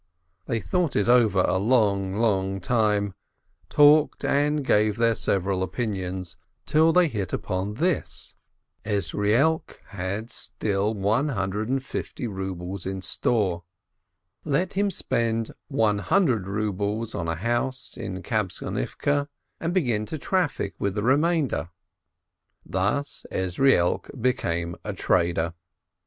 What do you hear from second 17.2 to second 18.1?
a house